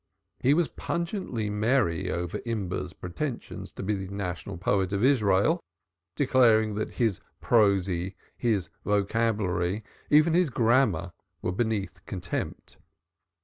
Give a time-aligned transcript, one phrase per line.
[0.39, 5.61] He was pungently merry over Imber's pretensions to be the National Poet of Israel,
[6.15, 11.11] declaring that his prosody, his vocabulary, and even his grammar
[11.43, 12.77] were beneath contempt.